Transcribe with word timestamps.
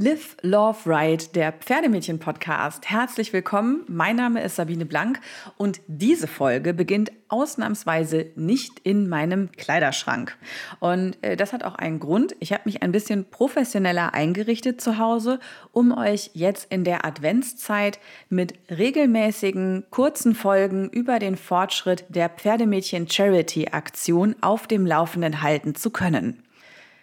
Live, 0.00 0.36
Love, 0.42 0.78
Ride, 0.86 1.24
der 1.34 1.50
Pferdemädchen-Podcast. 1.50 2.88
Herzlich 2.88 3.32
willkommen. 3.32 3.84
Mein 3.88 4.14
Name 4.14 4.44
ist 4.44 4.54
Sabine 4.54 4.86
Blank 4.86 5.18
und 5.56 5.80
diese 5.88 6.28
Folge 6.28 6.72
beginnt 6.72 7.10
ausnahmsweise 7.26 8.26
nicht 8.36 8.78
in 8.84 9.08
meinem 9.08 9.50
Kleiderschrank. 9.50 10.36
Und 10.78 11.16
äh, 11.22 11.36
das 11.36 11.52
hat 11.52 11.64
auch 11.64 11.74
einen 11.74 11.98
Grund. 11.98 12.36
Ich 12.38 12.52
habe 12.52 12.62
mich 12.66 12.80
ein 12.84 12.92
bisschen 12.92 13.24
professioneller 13.28 14.14
eingerichtet 14.14 14.80
zu 14.80 14.98
Hause, 14.98 15.40
um 15.72 15.90
euch 15.90 16.30
jetzt 16.32 16.70
in 16.70 16.84
der 16.84 17.04
Adventszeit 17.04 17.98
mit 18.28 18.54
regelmäßigen 18.70 19.86
kurzen 19.90 20.36
Folgen 20.36 20.90
über 20.90 21.18
den 21.18 21.36
Fortschritt 21.36 22.04
der 22.08 22.28
Pferdemädchen 22.28 23.10
Charity 23.10 23.70
Aktion 23.72 24.36
auf 24.42 24.68
dem 24.68 24.86
Laufenden 24.86 25.42
halten 25.42 25.74
zu 25.74 25.90
können. 25.90 26.44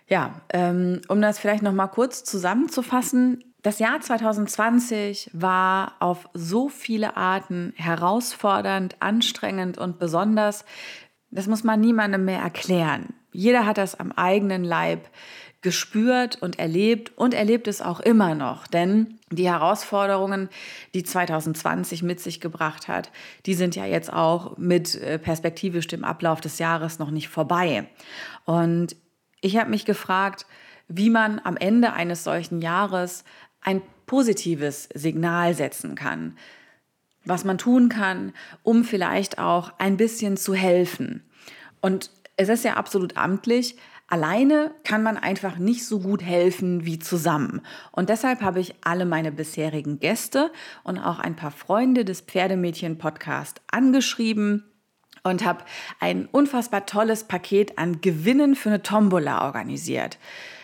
Ja, 0.08 0.42
ähm, 0.50 1.02
um 1.08 1.22
das 1.22 1.40
vielleicht 1.40 1.64
noch 1.64 1.74
mal 1.74 1.88
kurz 1.88 2.24
zusammenzufassen. 2.24 3.44
Das 3.64 3.80
Jahr 3.80 4.00
2020 4.00 5.32
war 5.34 5.94
auf 6.00 6.30
so 6.34 6.70
viele 6.70 7.18
Arten 7.18 7.74
herausfordernd, 7.76 8.98
anstrengend 9.00 9.80
und 9.80 9.98
besonders. 9.98 10.66
Das 11.32 11.48
muss 11.48 11.64
man 11.64 11.82
niemandem 11.82 12.26
mehr 12.26 12.42
erklären. 12.42 13.16
Jeder 13.32 13.66
hat 13.66 13.80
das 13.80 14.00
am 14.00 14.12
eigenen 14.12 14.64
Leib 14.64 15.10
gespürt 15.66 16.40
und 16.44 16.60
erlebt 16.60 17.18
und 17.18 17.34
erlebt 17.34 17.68
es 17.68 17.82
auch 17.82 18.00
immer 18.00 18.36
noch. 18.36 18.68
Denn 18.68 19.18
die 19.32 19.50
Herausforderungen, 19.50 20.48
die 20.94 21.02
2020 21.02 22.04
mit 22.04 22.20
sich 22.20 22.40
gebracht 22.40 22.88
hat, 22.88 23.10
die 23.48 23.56
sind 23.56 23.76
ja 23.76 23.88
jetzt 23.88 24.14
auch 24.14 24.60
mit 24.60 24.94
äh, 24.94 25.18
perspektivisch 25.18 25.88
dem 25.88 26.04
Ablauf 26.04 26.40
des 26.40 26.60
Jahres 26.60 27.00
noch 27.00 27.10
nicht 27.10 27.30
vorbei. 27.30 27.88
Und 28.46 28.96
ich 29.46 29.58
habe 29.58 29.70
mich 29.70 29.86
gefragt, 29.86 30.48
wie 30.88 31.12
man 31.12 31.40
am 31.44 31.56
Ende 31.56 31.94
eines 31.94 32.24
solchen 32.24 32.62
Jahres 32.62 33.24
ein 33.62 33.84
positives 34.08 34.90
Signal 34.96 35.54
setzen 35.54 35.94
kann, 35.94 36.36
was 37.26 37.46
man 37.46 37.60
tun 37.60 37.88
kann, 37.88 38.34
um 38.64 38.84
vielleicht 38.84 39.38
auch 39.38 39.72
ein 39.78 39.98
bisschen 39.98 40.36
zu 40.36 40.56
helfen. 40.56 41.24
Und 41.80 42.10
es 42.38 42.50
ist 42.50 42.66
ja 42.66 42.74
absolut 42.74 43.18
amtlich, 43.18 43.78
Alleine 44.08 44.70
kann 44.84 45.02
man 45.02 45.18
einfach 45.18 45.58
nicht 45.58 45.84
so 45.84 46.00
gut 46.00 46.22
helfen 46.22 46.86
wie 46.86 47.00
zusammen. 47.00 47.62
Und 47.92 48.10
deshalb 48.10 48.42
habe 48.42 48.60
ich 48.60 48.76
alle 48.84 49.04
meine 49.04 49.32
bisherigen 49.32 50.00
Gäste 50.00 50.52
und 50.84 51.00
auch 51.00 51.18
ein 51.18 51.36
paar 51.36 51.50
Freunde 51.50 52.06
des 52.06 52.22
Pferdemädchen-Podcast 52.22 53.62
angeschrieben 53.72 54.64
und 55.26 55.44
habe 55.44 55.64
ein 56.00 56.28
unfassbar 56.32 56.86
tolles 56.86 57.26
Paket 57.26 57.78
an 57.78 58.00
Gewinnen 58.02 58.56
für 58.56 58.70
eine 58.70 58.84
Tombola 58.84 59.46
organisiert. 59.46 60.18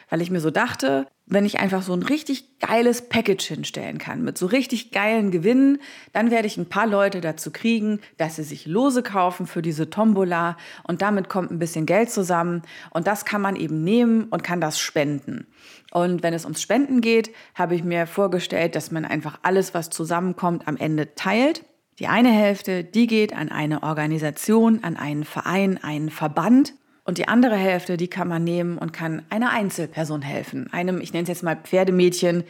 Weil 0.10 0.22
ich 0.22 0.30
mir 0.30 0.42
so 0.42 0.52
dachte, 0.52 1.08
wenn 1.26 1.46
ich 1.46 1.60
einfach 1.60 1.82
so 1.82 1.94
ein 1.94 2.04
richtig 2.04 2.60
geiles 2.60 3.08
Package 3.08 3.48
hinstellen 3.48 3.98
kann 3.98 4.22
mit 4.22 4.38
so 4.38 4.46
richtig 4.46 4.92
geilen 4.92 5.32
Gewinnen, 5.32 5.80
dann 6.12 6.30
werde 6.30 6.48
ich 6.48 6.58
ein 6.58 6.68
paar 6.68 6.86
Leute 6.86 7.22
dazu 7.22 7.52
kriegen, 7.52 8.02
dass 8.18 8.36
sie 8.36 8.44
sich 8.44 8.66
Lose 8.66 9.02
kaufen 9.02 9.48
für 9.48 9.62
diese 9.62 9.90
Tombola 9.90 10.58
und 10.84 11.02
damit 11.02 11.30
kommt 11.30 11.50
ein 11.50 11.60
bisschen 11.60 11.86
Geld 11.86 12.12
zusammen 12.12 12.62
und 12.90 13.08
das 13.08 13.24
kann 13.24 13.42
man 13.42 13.56
eben 13.56 13.84
nehmen 13.84 14.26
und 14.26 14.44
kann 14.44 14.60
das 14.60 14.80
spenden. 14.80 15.48
Und 15.92 16.22
wenn 16.22 16.34
es 16.34 16.44
ums 16.44 16.62
Spenden 16.62 17.00
geht, 17.00 17.32
habe 17.56 17.76
ich 17.76 17.84
mir 17.84 18.06
vorgestellt, 18.06 18.76
dass 18.76 18.92
man 18.92 19.06
einfach 19.06 19.40
alles, 19.42 19.74
was 19.74 19.90
zusammenkommt, 19.90 20.68
am 20.68 20.76
Ende 20.76 21.16
teilt 21.16 21.64
die 22.00 22.08
eine 22.08 22.32
Hälfte, 22.32 22.84
die 22.84 23.08
geht 23.08 23.36
an 23.36 23.50
eine 23.50 23.84
Organisation, 23.84 24.84
an 24.84 24.98
einen 24.98 25.24
Verein, 25.24 25.82
einen 25.84 26.10
Verband. 26.10 26.74
Und 27.04 27.18
die 27.18 27.28
andere 27.28 27.56
Hälfte, 27.56 27.98
die 27.98 28.08
kann 28.08 28.28
man 28.28 28.44
nehmen 28.44 28.78
und 28.78 28.94
kann 28.94 29.24
einer 29.30 29.52
Einzelperson 29.52 30.22
helfen. 30.22 30.72
Einem, 30.72 31.02
ich 31.02 31.14
nenne 31.14 31.24
es 31.24 31.30
jetzt 31.30 31.44
mal 31.44 31.58
Pferdemädchen, 31.58 32.44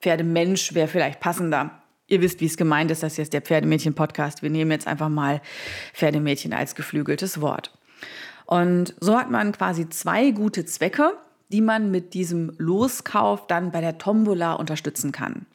Pferdemensch 0.00 0.74
wäre 0.74 0.88
vielleicht 0.88 1.20
passender. 1.20 1.82
Ihr 2.08 2.20
wisst, 2.20 2.40
wie 2.40 2.46
es 2.46 2.56
gemeint 2.56 2.90
ist, 2.90 3.02
das 3.02 3.12
ist 3.12 3.18
jetzt 3.18 3.32
der 3.32 3.42
Pferdemädchen-Podcast. 3.42 4.42
Wir 4.42 4.50
nehmen 4.50 4.70
jetzt 4.70 4.86
einfach 4.86 5.08
mal 5.08 5.40
Pferdemädchen 5.94 6.52
als 6.52 6.74
geflügeltes 6.74 7.40
Wort. 7.40 7.72
Und 8.46 8.94
so 9.00 9.18
hat 9.18 9.30
man 9.30 9.52
quasi 9.52 9.88
zwei 9.88 10.30
gute 10.30 10.64
Zwecke, 10.64 11.12
die 11.52 11.60
man 11.60 11.90
mit 11.90 12.14
diesem 12.14 12.52
Loskauf 12.58 13.46
dann 13.46 13.70
bei 13.70 13.80
der 13.80 13.98
Tombola 13.98 14.54
unterstützen 14.54 15.12
kann. 15.12 15.46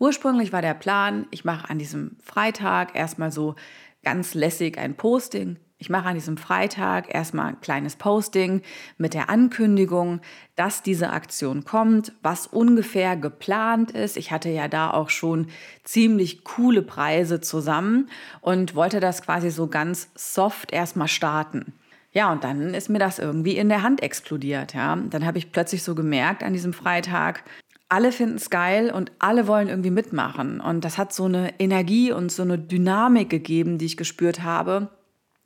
Ursprünglich 0.00 0.50
war 0.50 0.62
der 0.62 0.72
Plan, 0.72 1.26
ich 1.30 1.44
mache 1.44 1.68
an 1.68 1.78
diesem 1.78 2.16
Freitag 2.24 2.96
erstmal 2.96 3.30
so 3.30 3.54
ganz 4.02 4.32
lässig 4.32 4.78
ein 4.78 4.94
Posting. 4.94 5.58
Ich 5.76 5.90
mache 5.90 6.08
an 6.08 6.14
diesem 6.14 6.38
Freitag 6.38 7.14
erstmal 7.14 7.48
ein 7.48 7.60
kleines 7.60 7.96
Posting 7.96 8.62
mit 8.96 9.12
der 9.12 9.28
Ankündigung, 9.28 10.22
dass 10.56 10.82
diese 10.82 11.10
Aktion 11.10 11.64
kommt, 11.66 12.14
was 12.22 12.46
ungefähr 12.46 13.14
geplant 13.14 13.90
ist. 13.90 14.16
Ich 14.16 14.32
hatte 14.32 14.48
ja 14.48 14.68
da 14.68 14.90
auch 14.90 15.10
schon 15.10 15.48
ziemlich 15.84 16.44
coole 16.44 16.80
Preise 16.80 17.42
zusammen 17.42 18.08
und 18.40 18.74
wollte 18.74 19.00
das 19.00 19.20
quasi 19.20 19.50
so 19.50 19.66
ganz 19.66 20.08
soft 20.14 20.72
erstmal 20.72 21.08
starten. 21.08 21.74
Ja, 22.12 22.32
und 22.32 22.42
dann 22.42 22.72
ist 22.72 22.88
mir 22.88 22.98
das 22.98 23.18
irgendwie 23.18 23.58
in 23.58 23.68
der 23.68 23.82
Hand 23.82 24.02
explodiert. 24.02 24.72
Ja. 24.72 24.96
Dann 24.96 25.26
habe 25.26 25.36
ich 25.36 25.52
plötzlich 25.52 25.82
so 25.82 25.94
gemerkt 25.94 26.42
an 26.42 26.54
diesem 26.54 26.72
Freitag, 26.72 27.44
alle 27.90 28.12
finden 28.12 28.36
es 28.36 28.50
geil 28.50 28.90
und 28.90 29.12
alle 29.18 29.46
wollen 29.46 29.68
irgendwie 29.68 29.90
mitmachen. 29.90 30.60
Und 30.60 30.84
das 30.84 30.96
hat 30.96 31.12
so 31.12 31.24
eine 31.24 31.58
Energie 31.58 32.12
und 32.12 32.32
so 32.32 32.42
eine 32.42 32.58
Dynamik 32.58 33.28
gegeben, 33.28 33.78
die 33.78 33.86
ich 33.86 33.96
gespürt 33.96 34.42
habe, 34.42 34.88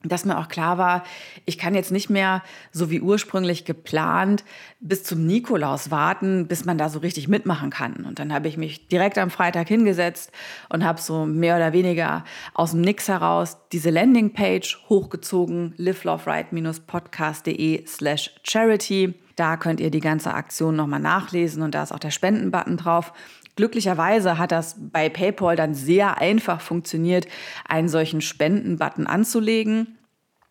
dass 0.05 0.27
mir 0.27 0.38
auch 0.38 0.49
klar 0.49 0.78
war, 0.78 1.03
ich 1.47 1.56
kann 1.56 1.75
jetzt 1.75 1.91
nicht 1.91 2.10
mehr, 2.10 2.43
so 2.71 2.91
wie 2.91 3.00
ursprünglich 3.00 3.65
geplant, 3.65 4.44
bis 4.81 5.05
zum 5.05 5.27
Nikolaus 5.27 5.91
warten, 5.91 6.47
bis 6.47 6.66
man 6.66 6.77
da 6.77 6.91
so 6.91 6.99
richtig 6.99 7.28
mitmachen 7.28 7.71
kann. 7.71 8.05
Und 8.06 8.19
dann 8.19 8.31
habe 8.32 8.49
ich 8.49 8.59
mich 8.59 8.88
direkt 8.88 9.16
am 9.16 9.31
Freitag 9.31 9.69
hingesetzt 9.69 10.31
und 10.69 10.84
habe 10.84 11.00
so 11.00 11.25
mehr 11.25 11.56
oder 11.56 11.72
weniger 11.72 12.25
aus 12.53 12.72
dem 12.72 12.82
Nix 12.82 13.09
heraus 13.09 13.56
diese 13.72 13.88
Landingpage 13.88 14.84
hochgezogen, 14.91 15.72
liveloveright-podcast.de 15.78 17.87
slash 17.87 18.34
charity 18.43 19.15
da 19.37 19.56
könnt 19.56 19.81
ihr 19.81 19.91
die 19.91 20.00
ganze 20.00 20.34
Aktion 20.34 20.77
nochmal 20.77 21.00
nachlesen 21.00 21.62
und 21.62 21.75
da 21.75 21.83
ist 21.83 21.93
auch 21.93 21.99
der 21.99 22.11
Spendenbutton 22.11 22.77
drauf. 22.77 23.12
Glücklicherweise 23.56 24.39
hat 24.39 24.53
das 24.53 24.77
bei 24.78 25.09
PayPal 25.09 25.56
dann 25.56 25.75
sehr 25.75 26.19
einfach 26.19 26.61
funktioniert, 26.61 27.28
einen 27.69 27.89
solchen 27.89 28.21
Spendenbutton 28.21 29.06
anzulegen. 29.06 29.99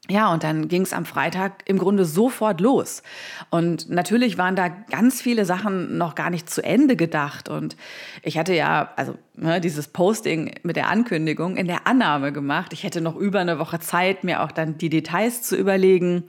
Ja, 0.10 0.34
und 0.34 0.44
dann 0.44 0.68
ging 0.68 0.82
es 0.82 0.92
am 0.92 1.06
Freitag 1.06 1.64
im 1.66 1.78
Grunde 1.78 2.04
sofort 2.04 2.60
los. 2.60 3.04
Und 3.50 3.90
natürlich 3.90 4.38
waren 4.38 4.58
da 4.58 4.68
ganz 4.68 5.22
viele 5.22 5.46
Sachen 5.46 5.98
noch 5.98 6.16
gar 6.16 6.30
nicht 6.30 6.50
zu 6.50 6.62
Ende 6.62 6.98
gedacht. 6.98 7.48
Und 7.48 7.78
ich 8.22 8.38
hatte 8.38 8.54
ja, 8.54 8.92
also 8.98 9.16
ne, 9.36 9.62
dieses 9.62 9.88
Posting 9.88 10.56
mit 10.64 10.76
der 10.76 10.90
Ankündigung 10.90 11.56
in 11.56 11.68
der 11.68 11.88
Annahme 11.88 12.34
gemacht. 12.34 12.74
Ich 12.74 12.84
hätte 12.84 13.00
noch 13.00 13.16
über 13.16 13.40
eine 13.40 13.60
Woche 13.60 13.80
Zeit, 13.80 14.26
mir 14.26 14.44
auch 14.44 14.52
dann 14.52 14.78
die 14.78 14.90
Details 14.90 15.42
zu 15.42 15.56
überlegen. 15.56 16.26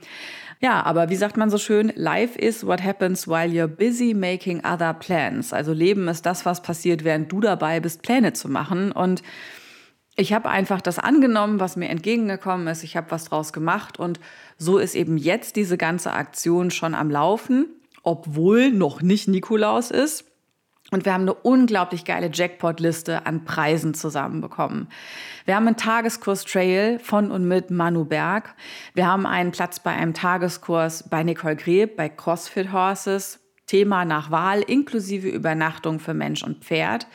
Ja, 0.61 0.83
aber 0.83 1.09
wie 1.09 1.15
sagt 1.15 1.37
man 1.37 1.49
so 1.49 1.57
schön, 1.57 1.91
life 1.95 2.37
is 2.39 2.65
what 2.65 2.83
happens 2.83 3.27
while 3.27 3.49
you're 3.49 3.67
busy 3.67 4.13
making 4.13 4.63
other 4.65 4.93
plans. 4.93 5.53
Also 5.53 5.73
Leben 5.73 6.07
ist 6.07 6.25
das, 6.25 6.45
was 6.45 6.61
passiert, 6.61 7.03
während 7.03 7.31
du 7.31 7.41
dabei 7.41 7.79
bist, 7.79 8.01
Pläne 8.01 8.33
zu 8.33 8.49
machen. 8.49 8.91
Und 8.91 9.21
ich 10.15 10.33
habe 10.33 10.49
einfach 10.49 10.81
das 10.81 10.97
angenommen, 10.97 11.59
was 11.59 11.75
mir 11.75 11.89
entgegengekommen 11.89 12.67
ist. 12.67 12.83
Ich 12.83 12.95
habe 12.95 13.11
was 13.11 13.25
draus 13.25 13.51
gemacht 13.51 13.99
und 13.99 14.19
so 14.57 14.77
ist 14.77 14.95
eben 14.95 15.17
jetzt 15.17 15.57
diese 15.57 15.77
ganze 15.77 16.13
Aktion 16.13 16.71
schon 16.71 16.95
am 16.95 17.11
Laufen, 17.11 17.67
obwohl 18.03 18.71
noch 18.71 19.01
nicht 19.01 19.27
Nikolaus 19.27 19.91
ist. 19.91 20.23
Und 20.91 21.05
wir 21.05 21.13
haben 21.13 21.23
eine 21.23 21.33
unglaublich 21.33 22.05
geile 22.05 22.29
Jackpot-Liste 22.31 23.25
an 23.25 23.43
Preisen 23.43 23.95
zusammenbekommen. 23.95 24.87
Wir 25.45 25.55
haben 25.55 25.65
einen 25.65 25.77
Tageskurs 25.77 26.45
Trail 26.45 26.99
von 26.99 27.31
und 27.31 27.47
mit 27.47 27.71
Manu 27.71 28.05
Berg. 28.05 28.53
Wir 28.93 29.07
haben 29.07 29.25
einen 29.25 29.51
Platz 29.51 29.79
bei 29.79 29.91
einem 29.91 30.13
Tageskurs 30.13 31.09
bei 31.09 31.23
Nicole 31.23 31.55
Greb 31.55 31.95
bei 31.95 32.07
CrossFit 32.09 32.71
Horses. 32.71 33.39
Thema 33.65 34.05
nach 34.05 34.29
Wahl 34.29 34.61
inklusive 34.61 35.27
Übernachtung 35.27 35.99
für 35.99 36.13
Mensch 36.13 36.43
und 36.43 36.63
Pferd. 36.63 37.07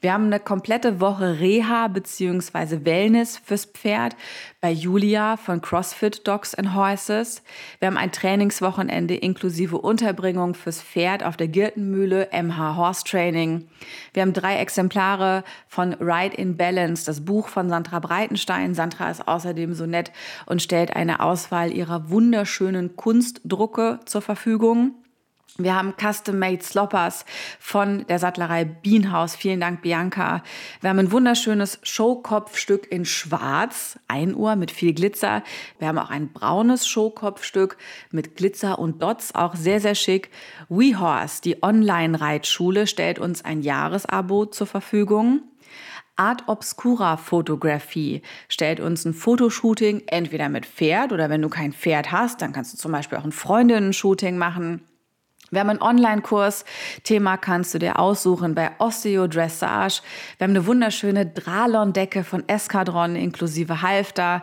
Wir 0.00 0.12
haben 0.12 0.26
eine 0.26 0.40
komplette 0.40 1.00
Woche 1.00 1.38
Reha 1.40 1.88
bzw. 1.88 2.84
Wellness 2.84 3.38
fürs 3.38 3.64
Pferd 3.64 4.16
bei 4.60 4.70
Julia 4.70 5.36
von 5.36 5.60
CrossFit 5.60 6.26
Dogs 6.26 6.54
and 6.54 6.74
Horses. 6.74 7.42
Wir 7.78 7.86
haben 7.86 7.96
ein 7.96 8.12
Trainingswochenende 8.12 9.14
inklusive 9.14 9.78
Unterbringung 9.78 10.54
fürs 10.54 10.82
Pferd 10.82 11.24
auf 11.24 11.36
der 11.36 11.48
Girtenmühle, 11.48 12.28
MH 12.32 12.76
Horse 12.76 13.04
Training. 13.04 13.68
Wir 14.12 14.22
haben 14.22 14.32
drei 14.32 14.56
Exemplare 14.56 15.44
von 15.68 15.94
Ride 15.94 16.36
in 16.36 16.56
Balance, 16.56 17.06
das 17.06 17.24
Buch 17.24 17.48
von 17.48 17.68
Sandra 17.68 18.00
Breitenstein. 18.00 18.74
Sandra 18.74 19.10
ist 19.10 19.26
außerdem 19.26 19.74
so 19.74 19.86
nett 19.86 20.12
und 20.46 20.62
stellt 20.62 20.94
eine 20.96 21.20
Auswahl 21.20 21.72
ihrer 21.72 22.10
wunderschönen 22.10 22.96
Kunstdrucke 22.96 24.00
zur 24.04 24.22
Verfügung. 24.22 24.94
Wir 25.56 25.76
haben 25.76 25.94
Custom-Made 25.96 26.64
Sloppers 26.64 27.24
von 27.60 28.04
der 28.08 28.18
Sattlerei 28.18 28.64
Bienhaus. 28.64 29.36
Vielen 29.36 29.60
Dank, 29.60 29.82
Bianca. 29.82 30.42
Wir 30.80 30.90
haben 30.90 30.98
ein 30.98 31.12
wunderschönes 31.12 31.78
Showkopfstück 31.84 32.90
in 32.90 33.04
Schwarz, 33.04 33.96
ein 34.08 34.34
Uhr 34.34 34.56
mit 34.56 34.72
viel 34.72 34.92
Glitzer. 34.94 35.44
Wir 35.78 35.86
haben 35.86 35.98
auch 35.98 36.10
ein 36.10 36.32
braunes 36.32 36.88
Showkopfstück 36.88 37.76
mit 38.10 38.34
Glitzer 38.34 38.80
und 38.80 39.00
Dots, 39.00 39.32
auch 39.36 39.54
sehr, 39.54 39.78
sehr 39.78 39.94
schick. 39.94 40.30
WeHorse, 40.68 41.40
die 41.42 41.62
Online-Reitschule, 41.62 42.88
stellt 42.88 43.20
uns 43.20 43.44
ein 43.44 43.62
Jahresabo 43.62 44.46
zur 44.46 44.66
Verfügung. 44.66 45.42
Art 46.16 46.48
Obscura 46.48 47.16
Fotografie 47.16 48.22
stellt 48.48 48.80
uns 48.80 49.04
ein 49.04 49.14
Fotoshooting 49.14 50.02
entweder 50.08 50.48
mit 50.48 50.66
Pferd 50.66 51.12
oder 51.12 51.30
wenn 51.30 51.42
du 51.42 51.48
kein 51.48 51.72
Pferd 51.72 52.10
hast, 52.10 52.42
dann 52.42 52.52
kannst 52.52 52.72
du 52.72 52.76
zum 52.76 52.90
Beispiel 52.90 53.18
auch 53.18 53.24
ein 53.24 53.30
Freundinnen-Shooting 53.30 54.36
machen. 54.36 54.82
Wir 55.54 55.60
haben 55.60 55.70
einen 55.70 55.82
Online-Kurs. 55.82 56.64
Thema 57.04 57.36
kannst 57.36 57.74
du 57.74 57.78
dir 57.78 57.98
aussuchen 57.98 58.54
bei 58.54 58.72
Osteo 58.78 59.26
Dressage. 59.26 60.02
Wir 60.38 60.46
haben 60.46 60.52
eine 60.52 60.66
wunderschöne 60.66 61.26
Dralon-Decke 61.26 62.24
von 62.24 62.48
Eskadron 62.48 63.16
inklusive 63.16 63.82
Halfter. 63.82 64.42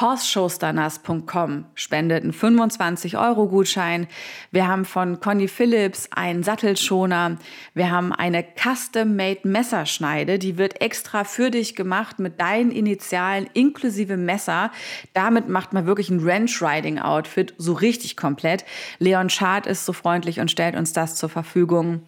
Horseshowsterners.com 0.00 1.66
spendet 1.74 2.22
einen 2.22 2.32
25-Euro-Gutschein. 2.32 4.06
Wir 4.50 4.66
haben 4.66 4.84
von 4.84 5.20
Conny 5.20 5.48
Phillips 5.48 6.08
einen 6.12 6.42
Sattelschoner. 6.42 7.38
Wir 7.74 7.90
haben 7.90 8.12
eine 8.12 8.42
Custom-Made 8.42 9.40
Messerschneide. 9.44 10.38
Die 10.38 10.56
wird 10.56 10.80
extra 10.80 11.24
für 11.24 11.50
dich 11.50 11.76
gemacht 11.76 12.18
mit 12.18 12.40
deinen 12.40 12.70
Initialen 12.70 13.48
inklusive 13.52 14.16
Messer. 14.16 14.70
Damit 15.12 15.48
macht 15.48 15.72
man 15.72 15.86
wirklich 15.86 16.08
ein 16.10 16.20
Ranch-Riding-Outfit 16.20 17.54
so 17.58 17.74
richtig 17.74 18.16
komplett. 18.16 18.64
Leon 18.98 19.30
Schad 19.30 19.66
ist 19.66 19.84
so 19.84 19.92
freundlich 19.92 20.40
und 20.40 20.50
stellt 20.50 20.76
uns 20.76 20.92
das 20.92 21.16
zur 21.16 21.28
Verfügung. 21.28 22.02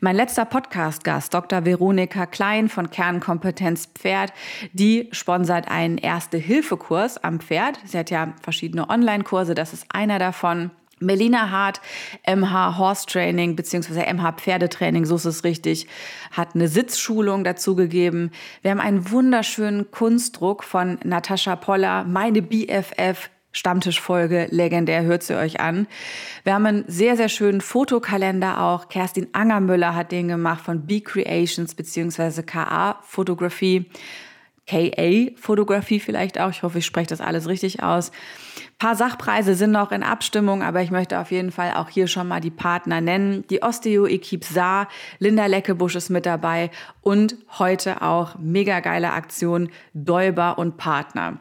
Mein 0.00 0.16
letzter 0.16 0.44
Podcast-Gast, 0.44 1.32
Dr. 1.32 1.64
Veronika 1.64 2.26
Klein 2.26 2.68
von 2.68 2.90
Kernkompetenz 2.90 3.88
Pferd, 3.94 4.32
die 4.72 5.08
sponsert 5.12 5.68
einen 5.68 5.98
Erste-Hilfe-Kurs 5.98 7.22
am 7.22 7.29
Pferd. 7.38 7.78
Sie 7.84 7.96
hat 7.96 8.10
ja 8.10 8.34
verschiedene 8.42 8.88
Online-Kurse, 8.90 9.54
das 9.54 9.72
ist 9.72 9.86
einer 9.90 10.18
davon. 10.18 10.70
Melina 11.00 11.50
Hart, 11.50 11.80
MH 12.26 12.76
Horse 12.76 13.06
Training 13.06 13.56
bzw. 13.56 14.12
MH 14.12 14.32
Pferdetraining, 14.32 15.06
so 15.06 15.16
ist 15.16 15.24
es 15.24 15.44
richtig, 15.44 15.86
hat 16.30 16.54
eine 16.54 16.68
Sitzschulung 16.68 17.42
dazu 17.42 17.74
gegeben. 17.74 18.30
Wir 18.60 18.70
haben 18.70 18.80
einen 18.80 19.10
wunderschönen 19.10 19.90
Kunstdruck 19.90 20.62
von 20.62 20.98
Natascha 21.02 21.56
Poller, 21.56 22.04
meine 22.04 22.42
BFF, 22.42 23.30
Stammtischfolge, 23.52 24.46
legendär, 24.50 25.02
hört 25.02 25.22
sie 25.24 25.36
euch 25.36 25.58
an. 25.58 25.88
Wir 26.44 26.54
haben 26.54 26.66
einen 26.66 26.84
sehr, 26.86 27.16
sehr 27.16 27.28
schönen 27.28 27.60
Fotokalender 27.60 28.60
auch. 28.60 28.88
Kerstin 28.88 29.28
Angermüller 29.32 29.96
hat 29.96 30.12
den 30.12 30.28
gemacht 30.28 30.64
von 30.64 30.86
B 30.86 31.00
Creations 31.00 31.74
bzw. 31.74 32.42
KA 32.42 33.00
Fotografie. 33.02 33.90
KA-Fotografie 34.70 35.98
vielleicht 35.98 36.38
auch. 36.38 36.50
Ich 36.50 36.62
hoffe, 36.62 36.78
ich 36.78 36.86
spreche 36.86 37.08
das 37.08 37.20
alles 37.20 37.48
richtig 37.48 37.82
aus. 37.82 38.10
Ein 38.10 38.78
paar 38.78 38.94
Sachpreise 38.94 39.54
sind 39.54 39.72
noch 39.72 39.90
in 39.90 40.04
Abstimmung, 40.04 40.62
aber 40.62 40.80
ich 40.80 40.92
möchte 40.92 41.18
auf 41.18 41.32
jeden 41.32 41.50
Fall 41.50 41.74
auch 41.74 41.88
hier 41.88 42.06
schon 42.06 42.28
mal 42.28 42.40
die 42.40 42.50
Partner 42.50 43.00
nennen. 43.00 43.44
Die 43.50 43.62
Osteo 43.62 44.06
Equipe 44.06 44.46
Saar, 44.46 44.88
Linda 45.18 45.46
Leckebusch 45.46 45.96
ist 45.96 46.08
mit 46.08 46.24
dabei 46.24 46.70
und 47.02 47.36
heute 47.58 48.02
auch 48.02 48.36
mega 48.38 48.78
geile 48.78 49.12
Aktion 49.12 49.70
Däuber 49.92 50.56
und 50.56 50.76
Partner. 50.76 51.38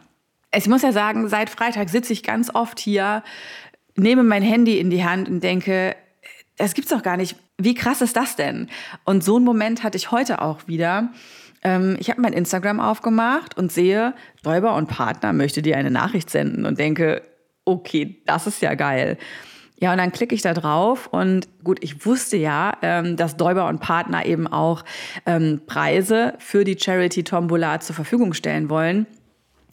Ich 0.54 0.68
muss 0.68 0.81
ja 0.81 0.92
sagen, 0.92 1.28
seit 1.30 1.52
Freitag 1.52 1.90
sitze 1.90 2.14
ich 2.14 2.24
ganz 2.24 2.54
oft 2.54 2.80
hier, 2.80 3.24
nehme 3.96 4.24
mein 4.24 4.42
Handy 4.42 4.80
in 4.80 4.90
die 4.90 5.04
Hand 5.04 5.30
und 5.30 5.44
denke, 5.44 5.96
das 6.58 6.74
gibt's 6.74 6.90
doch 6.90 7.04
gar 7.04 7.16
nicht. 7.16 7.36
Wie 7.58 7.76
krass 7.76 8.02
ist 8.02 8.16
das 8.16 8.36
denn? 8.36 8.70
Und 9.06 9.24
so 9.24 9.36
einen 9.36 9.46
Moment 9.46 9.84
hatte 9.84 9.98
ich 9.98 10.12
heute 10.12 10.42
auch 10.42 10.68
wieder. 10.68 11.10
Ähm, 11.64 11.98
ich 12.00 12.10
habe 12.10 12.22
mein 12.22 12.34
Instagram 12.34 12.80
aufgemacht 12.80 13.58
und 13.58 13.72
sehe, 13.72 14.14
Däuber 14.44 14.76
und 14.76 14.88
Partner 14.88 15.34
möchte 15.34 15.62
dir 15.62 15.78
eine 15.78 15.92
Nachricht 15.92 16.30
senden 16.30 16.66
und 16.66 16.80
denke, 16.80 17.22
okay, 17.66 18.22
das 18.26 18.48
ist 18.48 18.62
ja 18.62 18.76
geil. 18.76 19.18
Ja, 19.82 19.94
und 19.94 19.98
dann 19.98 20.12
klicke 20.12 20.36
ich 20.36 20.42
da 20.42 20.54
drauf 20.54 21.08
und 21.08 21.48
gut, 21.64 21.80
ich 21.82 22.06
wusste 22.06 22.36
ja, 22.36 22.74
ähm, 22.82 23.16
dass 23.16 23.38
Däuber 23.38 23.68
und 23.68 23.80
Partner 23.80 24.26
eben 24.26 24.46
auch 24.46 24.84
ähm, 25.26 25.62
Preise 25.68 26.34
für 26.40 26.66
die 26.66 26.78
Charity 26.78 27.24
Tombola 27.24 27.80
zur 27.80 27.96
Verfügung 27.96 28.34
stellen 28.34 28.70
wollen. 28.70 29.06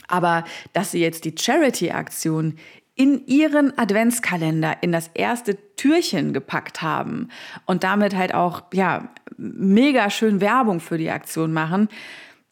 Aber 0.06 0.44
dass 0.73 0.93
sie 0.93 1.00
jetzt 1.00 1.25
die 1.25 1.35
Charity-Aktion 1.37 2.55
in 2.94 3.27
ihren 3.27 3.77
Adventskalender 3.77 4.77
in 4.81 4.93
das 4.93 5.11
erste 5.12 5.59
Türchen 5.75 6.32
gepackt 6.32 6.82
haben 6.82 7.29
und 7.67 7.82
damit 7.82 8.15
halt 8.15 8.32
auch, 8.32 8.62
ja, 8.73 9.11
mega 9.37 10.11
schön 10.11 10.41
Werbung 10.41 10.81
für 10.81 10.99
die 10.99 11.11
Aktion 11.11 11.53
machen. 11.53 11.88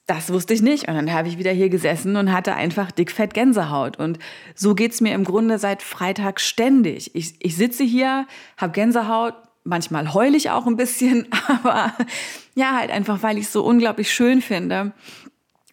Das 0.07 0.31
wusste 0.33 0.53
ich 0.53 0.61
nicht. 0.61 0.89
Und 0.89 0.95
dann 0.95 1.13
habe 1.13 1.29
ich 1.29 1.39
wieder 1.39 1.53
hier 1.53 1.71
gesessen 1.71 2.17
und 2.17 2.33
hatte 2.33 2.55
einfach 2.55 2.91
dickfett 2.91 3.33
Gänsehaut. 3.33 3.99
Und 3.99 4.19
so 4.55 4.75
geht's 4.75 5.01
mir 5.01 5.15
im 5.15 5.25
Grunde 5.25 5.59
seit 5.59 5.83
Freitag 5.83 6.41
ständig. 6.41 7.15
Ich, 7.15 7.35
ich 7.39 7.57
sitze 7.57 7.85
hier, 7.85 8.27
habe 8.59 8.73
Gänsehaut, 8.73 9.35
manchmal 9.65 10.13
heul 10.13 10.35
ich 10.35 10.51
auch 10.51 10.67
ein 10.67 10.77
bisschen, 10.77 11.27
aber 11.49 11.95
ja, 12.55 12.77
halt 12.79 12.91
einfach, 12.91 13.23
weil 13.23 13.39
ich 13.39 13.45
es 13.45 13.53
so 13.53 13.65
unglaublich 13.65 14.13
schön 14.13 14.43
finde 14.43 14.93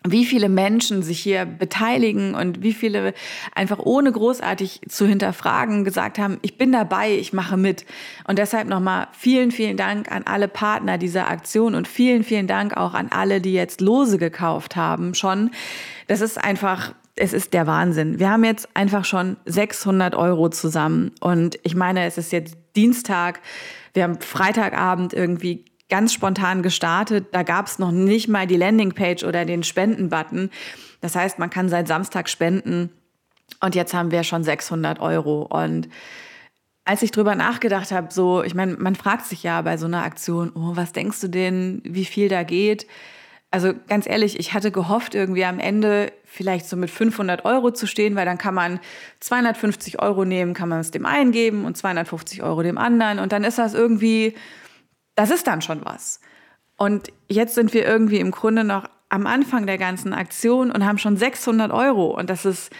wie 0.03 0.25
viele 0.25 0.50
Menschen 0.50 1.03
sich 1.03 1.19
hier 1.19 1.45
beteiligen 1.45 2.33
und 2.33 2.63
wie 2.63 2.74
viele 2.74 3.13
einfach 3.53 3.77
ohne 3.77 4.12
großartig 4.12 4.81
zu 4.89 5.06
hinterfragen 5.06 5.83
gesagt 5.83 6.18
haben, 6.18 6.39
ich 6.42 6.57
bin 6.57 6.71
dabei, 6.71 7.12
ich 7.12 7.33
mache 7.33 7.56
mit. 7.56 7.86
Und 8.27 8.39
deshalb 8.39 8.68
nochmal 8.68 9.07
vielen, 9.12 9.51
vielen 9.51 9.77
Dank 9.77 10.12
an 10.12 10.24
alle 10.25 10.48
Partner 10.48 10.98
dieser 10.98 11.30
Aktion 11.30 11.75
und 11.75 11.88
vielen, 11.88 12.24
vielen 12.24 12.48
Dank 12.48 12.75
auch 12.75 12.95
an 12.95 13.09
alle, 13.12 13.42
die 13.42 13.53
jetzt 13.53 13.80
Lose 13.80 14.18
gekauft 14.18 14.75
haben 14.75 15.13
schon. 15.13 15.51
Das 16.07 16.21
ist 16.21 16.44
einfach, 16.44 16.95
es 17.15 17.31
ist 17.31 17.54
der 17.54 17.68
Wahnsinn. 17.68 18.18
Wir 18.18 18.31
haben 18.31 18.44
jetzt 18.44 18.69
einfach 18.74 19.06
schon 19.06 19.38
600 19.45 20.15
Euro 20.15 20.50
zusammen 20.50 21.12
und 21.19 21.59
ich 21.62 21.75
meine, 21.75 22.06
es 22.06 22.18
ist 22.18 22.31
jetzt 22.31 22.57
Dienstag. 22.75 23.39
Wir 23.94 24.04
haben 24.04 24.19
Freitagabend 24.19 25.13
irgendwie 25.13 25.65
ganz 25.92 26.14
spontan 26.14 26.64
gestartet. 26.64 27.28
Da 27.34 27.44
gab 27.44 27.68
es 27.68 27.78
noch 27.78 27.92
nicht 27.92 28.28
mal 28.28 28.48
die 28.48 28.58
Landingpage 28.58 29.24
oder 29.24 29.46
den 29.46 29.62
Spenden-Button. 29.62 30.50
Das 31.02 31.16
heißt, 31.16 31.38
man 31.38 31.52
kann 31.52 31.70
seit 31.70 31.88
Samstag 31.88 32.30
spenden 32.30 32.90
und 33.60 33.76
jetzt 33.76 33.94
haben 33.94 34.10
wir 34.10 34.24
schon 34.24 34.44
600 34.44 35.00
Euro. 35.02 35.42
Und 35.44 35.90
als 36.86 37.04
ich 37.04 37.12
drüber 37.12 37.36
nachgedacht 37.36 37.92
habe, 37.92 38.08
so, 38.12 38.42
ich 38.42 38.56
meine, 38.56 38.78
man 38.78 38.96
fragt 38.96 39.26
sich 39.26 39.44
ja 39.44 39.62
bei 39.62 39.78
so 39.78 39.86
einer 39.86 40.04
Aktion, 40.04 40.52
oh, 40.56 40.76
was 40.76 40.94
denkst 40.94 41.20
du 41.22 41.28
denn, 41.28 41.82
wie 41.84 42.06
viel 42.06 42.30
da 42.30 42.44
geht? 42.44 42.88
Also 43.54 43.74
ganz 43.90 44.08
ehrlich, 44.08 44.40
ich 44.40 44.54
hatte 44.54 44.72
gehofft, 44.72 45.14
irgendwie 45.14 45.44
am 45.44 45.60
Ende 45.60 46.14
vielleicht 46.24 46.68
so 46.68 46.78
mit 46.78 46.90
500 46.90 47.44
Euro 47.44 47.72
zu 47.72 47.86
stehen, 47.86 48.16
weil 48.16 48.26
dann 48.26 48.38
kann 48.38 48.54
man 48.54 48.80
250 49.20 50.02
Euro 50.02 50.24
nehmen, 50.24 50.54
kann 50.54 50.70
man 50.70 50.80
es 50.80 50.92
dem 50.92 51.06
einen 51.06 51.34
geben 51.34 51.66
und 51.66 51.76
250 51.76 52.44
Euro 52.44 52.64
dem 52.64 52.78
anderen. 52.78 53.20
Und 53.20 53.34
dann 53.34 53.44
ist 53.44 53.58
das 53.58 53.74
irgendwie 53.74 54.36
das 55.16 55.31
ist 55.31 55.48
dann 55.48 55.62
schon 55.62 55.84
was. 55.84 56.19
Und 56.78 57.12
jetzt 57.28 57.56
sind 57.56 57.74
wir 57.74 57.85
irgendwie 57.85 58.19
im 58.19 58.31
Grunde 58.31 58.64
noch 58.64 58.90
am 59.09 59.28
Anfang 59.28 59.68
der 59.68 59.78
ganzen 59.78 60.14
Aktion 60.14 60.71
und 60.71 60.85
haben 60.85 60.97
schon 60.97 61.18
600 61.18 61.71
Euro. 61.71 62.18
Und 62.18 62.30
das 62.30 62.45
ist 62.45 62.71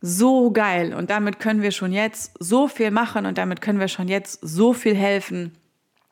so 0.00 0.50
geil. 0.50 0.94
Und 0.94 1.10
damit 1.10 1.38
können 1.40 1.62
wir 1.62 1.70
schon 1.70 1.92
jetzt 1.92 2.32
so 2.38 2.68
viel 2.68 2.90
machen 2.90 3.24
und 3.24 3.38
damit 3.38 3.60
können 3.60 3.80
wir 3.80 3.88
schon 3.88 4.08
jetzt 4.08 4.38
so 4.42 4.74
viel 4.74 4.94
helfen. 4.94 5.52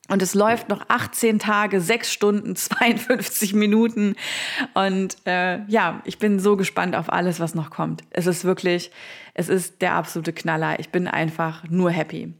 Und 0.08 0.22
es 0.22 0.34
läuft 0.34 0.68
noch 0.68 0.84
18 0.88 1.38
Tage, 1.38 1.80
6 1.80 2.12
Stunden, 2.12 2.56
52 2.56 3.54
Minuten. 3.54 4.16
Und 4.74 5.16
äh, 5.26 5.62
ja, 5.66 6.00
ich 6.04 6.18
bin 6.18 6.40
so 6.40 6.56
gespannt 6.56 6.96
auf 6.96 7.12
alles, 7.12 7.38
was 7.38 7.54
noch 7.54 7.70
kommt. 7.70 8.02
Es 8.10 8.26
ist 8.26 8.44
wirklich, 8.44 8.90
es 9.34 9.48
ist 9.48 9.82
der 9.82 9.94
absolute 9.94 10.32
Knaller. 10.32 10.80
Ich 10.80 10.90
bin 10.90 11.06
einfach 11.06 11.64
nur 11.68 11.90
happy. 11.90 12.34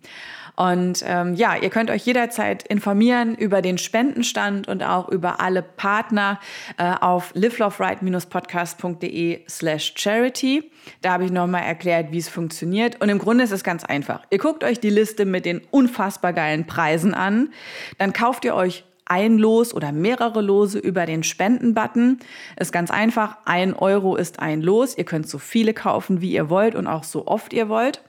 Und 0.60 1.02
ähm, 1.06 1.36
ja, 1.36 1.56
ihr 1.56 1.70
könnt 1.70 1.90
euch 1.90 2.04
jederzeit 2.04 2.64
informieren 2.64 3.34
über 3.34 3.62
den 3.62 3.78
Spendenstand 3.78 4.68
und 4.68 4.82
auch 4.82 5.08
über 5.08 5.40
alle 5.40 5.62
Partner 5.62 6.38
äh, 6.76 6.92
auf 7.00 7.32
liveloveright-podcast.de 7.32 9.40
slash 9.48 9.94
charity. 9.96 10.70
Da 11.00 11.12
habe 11.12 11.24
ich 11.24 11.30
nochmal 11.30 11.62
erklärt, 11.62 12.12
wie 12.12 12.18
es 12.18 12.28
funktioniert. 12.28 13.00
Und 13.00 13.08
im 13.08 13.16
Grunde 13.16 13.42
ist 13.42 13.52
es 13.52 13.64
ganz 13.64 13.84
einfach. 13.84 14.20
Ihr 14.28 14.36
guckt 14.36 14.62
euch 14.62 14.78
die 14.78 14.90
Liste 14.90 15.24
mit 15.24 15.46
den 15.46 15.62
unfassbar 15.70 16.34
geilen 16.34 16.66
Preisen 16.66 17.14
an. 17.14 17.54
Dann 17.96 18.12
kauft 18.12 18.44
ihr 18.44 18.54
euch 18.54 18.84
ein 19.06 19.38
Los 19.38 19.72
oder 19.72 19.92
mehrere 19.92 20.42
Lose 20.42 20.78
über 20.78 21.06
den 21.06 21.22
Spenden-Button. 21.22 22.18
Ist 22.58 22.70
ganz 22.70 22.90
einfach. 22.90 23.38
Ein 23.46 23.72
Euro 23.72 24.14
ist 24.14 24.40
ein 24.40 24.60
Los. 24.60 24.98
Ihr 24.98 25.04
könnt 25.04 25.26
so 25.26 25.38
viele 25.38 25.72
kaufen, 25.72 26.20
wie 26.20 26.32
ihr 26.32 26.50
wollt 26.50 26.74
und 26.74 26.86
auch 26.86 27.04
so 27.04 27.26
oft 27.26 27.54
ihr 27.54 27.70
wollt. 27.70 28.02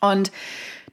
Und 0.00 0.32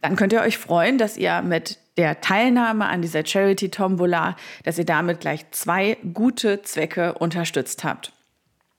dann 0.04 0.18
könnt 0.18 0.34
ihr 0.34 0.42
euch 0.42 0.58
freuen, 0.58 0.98
dass 0.98 1.16
ihr 1.16 1.42
mit 1.42 1.80
der 1.96 2.20
Teilnahme 2.20 2.86
an 2.88 3.02
dieser 3.02 3.26
Charity 3.26 3.70
Tombola, 3.70 4.36
dass 4.64 4.78
ihr 4.78 4.86
damit 4.86 5.22
gleich 5.22 5.50
zwei 5.52 5.98
gute 6.14 6.62
Zwecke 6.62 7.14
unterstützt 7.14 7.86
habt. 7.86 8.12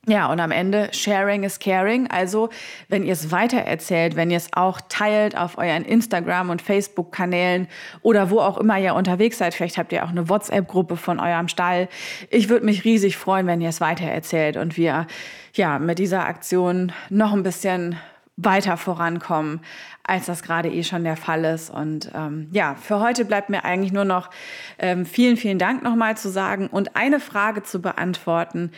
Ja, 0.06 0.30
und 0.30 0.38
am 0.38 0.50
Ende, 0.50 0.90
Sharing 0.92 1.44
is 1.44 1.58
Caring. 1.58 2.10
Also, 2.10 2.50
wenn 2.88 3.04
ihr 3.04 3.14
es 3.14 3.30
weitererzählt, 3.30 4.16
wenn 4.16 4.30
ihr 4.30 4.36
es 4.36 4.52
auch 4.52 4.82
teilt 4.90 5.34
auf 5.34 5.56
euren 5.56 5.86
Instagram- 5.86 6.50
und 6.50 6.60
Facebook-Kanälen 6.60 7.68
oder 8.02 8.28
wo 8.28 8.40
auch 8.40 8.58
immer 8.58 8.78
ihr 8.78 8.94
unterwegs 8.94 9.38
seid, 9.38 9.54
vielleicht 9.54 9.78
habt 9.78 9.94
ihr 9.94 10.04
auch 10.04 10.10
eine 10.10 10.28
WhatsApp-Gruppe 10.28 10.98
von 10.98 11.20
eurem 11.20 11.48
Stall. 11.48 11.88
Ich 12.28 12.50
würde 12.50 12.66
mich 12.66 12.84
riesig 12.84 13.16
freuen, 13.16 13.46
wenn 13.46 13.62
ihr 13.62 13.70
es 13.70 13.80
weitererzählt 13.80 14.58
und 14.58 14.76
wir 14.76 15.06
ja 15.54 15.78
mit 15.78 15.98
dieser 15.98 16.26
Aktion 16.26 16.92
noch 17.08 17.32
ein 17.32 17.42
bisschen 17.42 17.96
weiter 18.36 18.76
vorankommen, 18.76 19.60
als 20.02 20.26
das 20.26 20.42
gerade 20.42 20.68
eh 20.68 20.82
schon 20.82 21.04
der 21.04 21.16
Fall 21.16 21.44
ist. 21.44 21.70
Und 21.70 22.10
ähm, 22.14 22.48
ja, 22.52 22.74
für 22.74 23.00
heute 23.00 23.24
bleibt 23.24 23.48
mir 23.48 23.64
eigentlich 23.64 23.92
nur 23.92 24.04
noch 24.04 24.30
ähm, 24.78 25.06
vielen, 25.06 25.36
vielen 25.36 25.58
Dank 25.58 25.82
nochmal 25.82 26.16
zu 26.16 26.30
sagen 26.30 26.66
und 26.66 26.96
eine 26.96 27.20
Frage 27.20 27.62
zu 27.62 27.80
beantworten 27.80 28.70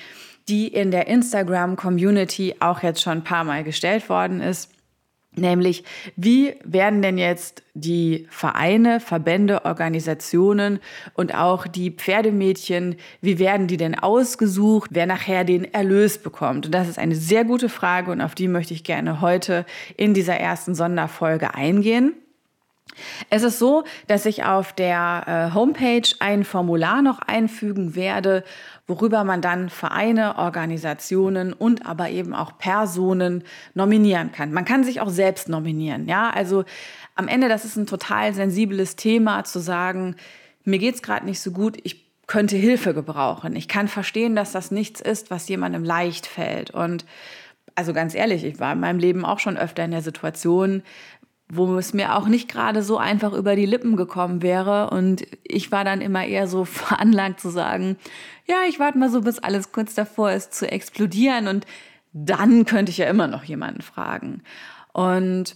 die 0.49 0.69
in 0.69 0.91
der 0.91 1.09
Instagram-Community 1.09 2.57
auch 2.61 2.83
jetzt 2.83 3.03
schon 3.03 3.19
ein 3.19 3.25
paar 3.25 3.45
Mal 3.45 3.65
gestellt 3.65 4.09
worden 4.09 4.41
ist. 4.41 4.71
Nämlich, 5.39 5.85
wie 6.17 6.55
werden 6.65 7.03
denn 7.03 7.19
jetzt 7.19 7.63
die 7.75 8.27
Vereine, 8.31 9.01
Verbände, 9.01 9.67
Organisationen 9.67 10.81
und 11.13 11.35
auch 11.35 11.67
die 11.67 11.91
Pferdemädchen, 11.91 12.97
wie 13.21 13.39
werden 13.39 13.67
die 13.67 13.77
denn 13.77 13.99
ausgesucht, 13.99 14.91
wer 14.95 15.07
nachher 15.07 15.45
den 15.45 15.73
Erlös 15.75 16.19
bekommt? 16.19 16.67
Und 16.67 16.73
das 16.73 16.89
ist 16.89 16.99
eine 16.99 17.15
sehr 17.15 17.45
gute 17.45 17.69
Frage 17.69 18.11
und 18.11 18.23
auf 18.23 18.35
die 18.35 18.49
möchte 18.49 18.73
ich 18.73 18.83
gerne 18.83 19.21
heute 19.21 19.67
in 19.97 20.15
dieser 20.15 20.37
ersten 20.37 20.75
Sonderfolge 20.75 21.55
eingehen. 21.55 22.15
Es 23.31 23.43
ist 23.43 23.59
so, 23.59 23.85
dass 24.07 24.27
ich 24.27 24.45
auf 24.45 24.73
der 24.73 25.51
äh, 25.51 25.55
Homepage 25.55 26.09
ein 26.21 26.45
Formular 26.45 27.03
noch 27.03 27.19
einfügen 27.19 27.95
werde, 27.95 28.45
worüber 28.87 29.25
man 29.25 29.43
dann 29.43 29.69
Vereine, 29.69 30.39
Organisationen 30.39 31.53
und 31.53 31.85
aber 31.85 32.09
eben 32.11 32.35
auch 32.35 32.59
Personen 32.59 33.45
nominieren 33.75 34.33
kann. 34.33 34.53
Man 34.53 34.65
kann 34.65 34.85
sich 34.85 35.01
auch 35.01 35.11
selbst 35.11 35.49
nominieren. 35.49 36.07
Ja, 36.07 36.31
also 36.31 36.65
am 37.15 37.29
Ende, 37.29 37.49
das 37.49 37.65
ist 37.65 37.77
ein 37.77 37.87
total 37.87 38.33
sensibles 38.33 38.97
Thema 38.97 39.45
zu 39.45 39.59
sagen, 39.59 40.17
mir 40.65 40.79
geht's 40.79 41.03
gerade 41.03 41.27
nicht 41.27 41.41
so 41.41 41.51
gut, 41.51 41.79
ich 41.83 42.07
könnte 42.27 42.57
Hilfe 42.57 42.93
gebrauchen. 42.93 43.55
Ich 43.55 43.69
kann 43.69 43.89
verstehen, 43.89 44.35
dass 44.35 44.53
das 44.53 44.71
nichts 44.71 45.01
ist, 45.01 45.31
was 45.31 45.49
jemandem 45.49 45.85
leicht 45.85 46.27
fällt. 46.27 46.71
Und 46.71 47.05
also 47.77 47.93
ganz 47.93 48.15
ehrlich, 48.15 48.43
ich 48.45 48.59
war 48.59 48.73
in 48.73 48.81
meinem 48.81 48.99
Leben 48.99 49.25
auch 49.25 49.39
schon 49.39 49.57
öfter 49.57 49.85
in 49.85 49.91
der 49.91 50.03
Situation, 50.03 50.83
wo 51.49 51.77
es 51.79 51.95
mir 51.95 52.17
auch 52.17 52.27
nicht 52.27 52.49
gerade 52.49 52.83
so 52.83 52.99
einfach 52.99 53.33
über 53.33 53.55
die 53.55 53.67
Lippen 53.67 53.97
gekommen 53.97 54.43
wäre. 54.43 54.91
Und 54.91 55.27
ich 55.45 55.71
war 55.71 55.85
dann 55.85 56.01
immer 56.01 56.25
eher 56.25 56.49
so 56.49 56.65
veranlagt 56.67 57.41
zu 57.41 57.51
sagen, 57.51 57.97
ja, 58.47 58.57
ich 58.69 58.79
warte 58.79 58.99
mal 58.99 59.11
so, 59.11 59.21
bis 59.21 59.39
alles 59.39 59.73
kurz 59.73 59.95
davor 59.95 60.33
ist 60.33 60.55
zu 60.55 60.71
explodieren 60.71 61.49
und 61.49 61.67
dann 62.13 62.65
könnte 62.65 62.91
ich 62.91 62.99
ja 62.99 63.07
immer 63.09 63.27
noch 63.27 63.45
jemanden 63.45 63.83
fragen. 63.83 64.43
Und 64.93 65.55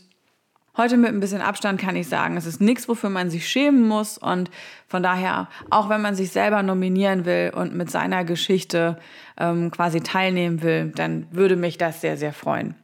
heute 0.76 0.98
mit 0.98 1.08
ein 1.08 1.20
bisschen 1.20 1.40
Abstand 1.40 1.80
kann 1.80 1.96
ich 1.96 2.08
sagen, 2.08 2.36
es 2.36 2.44
ist 2.44 2.60
nichts, 2.60 2.88
wofür 2.88 3.08
man 3.08 3.30
sich 3.30 3.48
schämen 3.48 3.88
muss. 3.88 4.18
Und 4.18 4.50
von 4.86 5.02
daher, 5.02 5.48
auch 5.70 5.88
wenn 5.88 6.02
man 6.02 6.14
sich 6.14 6.30
selber 6.32 6.62
nominieren 6.62 7.24
will 7.24 7.52
und 7.54 7.74
mit 7.74 7.90
seiner 7.90 8.24
Geschichte 8.24 8.98
ähm, 9.38 9.70
quasi 9.70 10.00
teilnehmen 10.00 10.62
will, 10.62 10.92
dann 10.94 11.26
würde 11.30 11.56
mich 11.56 11.78
das 11.78 12.02
sehr, 12.02 12.18
sehr 12.18 12.34
freuen. 12.34 12.74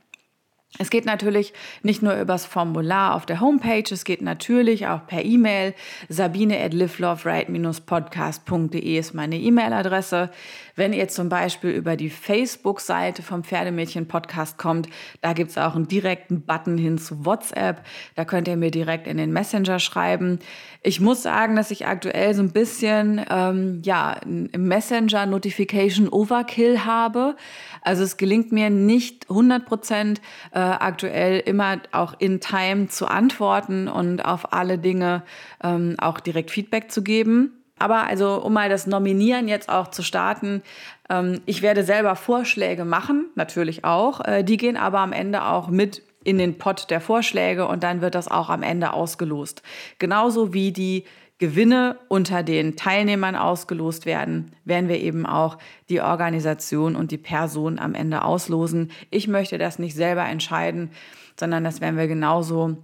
Es 0.79 0.91
geht 0.91 1.07
natürlich 1.07 1.55
nicht 1.83 2.03
nur 2.03 2.15
übers 2.15 2.45
Formular 2.45 3.15
auf 3.15 3.25
der 3.27 3.41
Homepage, 3.41 3.85
es 3.91 4.05
geht 4.05 4.23
natürlich 4.23 4.87
auch 4.87 5.05
per 5.07 5.25
E-Mail. 5.25 5.75
Sabine 6.09 6.61
at 6.61 6.73
liveloveright-podcast.de 6.75 8.99
ist 8.99 9.15
meine 9.15 9.39
E-Mail-Adresse. 9.39 10.31
Wenn 10.75 10.93
ihr 10.93 11.09
zum 11.09 11.31
Beispiel 11.31 11.71
über 11.71 11.97
die 11.97 12.11
Facebook-Seite 12.11 13.23
vom 13.23 13.45
Pferdemädchen-Podcast 13.45 14.59
kommt, 14.59 14.91
da 15.23 15.33
gibt 15.33 15.51
es 15.51 15.59
auch 15.59 15.75
einen 15.75 15.89
direkten 15.89 16.43
Button 16.43 16.77
hin 16.77 16.99
zu 16.99 17.25
WhatsApp. 17.25 17.81
Da 18.15 18.27
könnt 18.27 18.47
ihr 18.49 18.59
mir 18.59 18.71
direkt 18.71 19.07
in 19.07 19.17
den 19.17 19.33
Messenger 19.33 19.79
schreiben. 19.79 20.41
Ich 20.83 21.01
muss 21.01 21.23
sagen, 21.23 21.57
dass 21.57 21.71
ich 21.71 21.87
aktuell 21.87 22.35
so 22.35 22.43
ein 22.43 22.53
bisschen 22.53 23.25
ähm, 23.31 23.81
ja, 23.85 24.17
Messenger 24.27 25.25
Notification 25.25 26.11
Overkill 26.11 26.85
habe. 26.85 27.37
Also 27.81 28.03
es 28.03 28.19
gelingt 28.19 28.53
mir 28.53 28.69
nicht 28.69 29.31
100 29.31 29.65
Prozent 29.65 30.21
äh, 30.53 30.66
aktuell 30.75 31.41
immer 31.41 31.79
auch 31.93 32.15
in 32.19 32.41
Time 32.41 32.89
zu 32.89 33.07
antworten 33.07 33.89
und 33.89 34.25
auf 34.25 34.53
alle 34.53 34.79
Dinge 34.79 35.23
ähm, 35.63 35.97
auch 35.99 36.21
direkt 36.21 36.51
Feedback 36.51 36.91
zu 36.91 37.03
geben. 37.03 37.53
Aber 37.79 38.07
also, 38.07 38.43
um 38.43 38.55
mal 38.55 38.69
das 38.69 38.87
Nominieren 38.87 39.49
jetzt 39.49 39.69
auch 39.69 39.89
zu 39.89 40.03
starten, 40.03 40.63
ähm, 41.11 41.41
ich 41.47 41.63
werde 41.63 41.85
selber 41.85 42.17
Vorschläge 42.17 42.85
machen, 42.85 43.27
natürlich 43.35 43.85
auch. 43.85 44.25
Äh, 44.25 44.45
die 44.45 44.57
gehen 44.57 44.77
aber 44.77 45.01
am 45.01 45.13
Ende 45.13 45.45
auch 45.45 45.69
mit 45.69 46.03
in 46.25 46.39
den 46.39 46.59
Pot 46.59 46.91
der 46.91 47.01
Vorschläge 47.01 47.69
und 47.69 47.83
dann 47.85 48.01
wird 48.01 48.15
das 48.15 48.29
auch 48.29 48.51
am 48.51 48.63
Ende 48.63 48.93
ausgelost. 48.93 49.63
Genauso 49.99 50.53
wie 50.53 50.73
die 50.73 51.05
Gewinne 51.39 51.99
unter 52.09 52.43
den 52.43 52.77
Teilnehmern 52.77 53.37
ausgelost 53.37 54.07
werden, 54.07 54.53
werden 54.65 54.89
wir 54.89 55.01
eben 55.01 55.27
auch 55.27 55.59
die 55.91 56.01
Organisation 56.01 56.97
und 56.97 57.11
die 57.11 57.19
Person 57.19 57.79
am 57.79 57.95
Ende 57.95 58.25
auslosen. 58.25 58.91
Ich 59.11 59.29
möchte 59.29 59.59
das 59.59 59.79
nicht 59.79 59.95
selber 59.95 60.25
entscheiden, 60.25 60.91
sondern 61.39 61.63
das 61.63 61.83
werden 61.83 61.99
wir 61.99 62.09
genauso 62.09 62.79